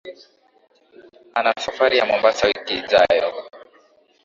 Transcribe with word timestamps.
Ana 1.37 1.51
safari 1.59 1.97
ya 1.97 2.05
Mombasa 2.05 2.47
wiki 2.47 2.73
ijayo. 2.79 3.31